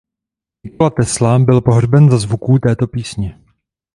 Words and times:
Nikola 0.63 0.89
Tesla 0.89 1.39
byl 1.39 1.61
pohřben 1.61 2.09
za 2.11 2.17
zvuků 2.17 2.59
této 2.59 2.87
písně. 2.87 3.39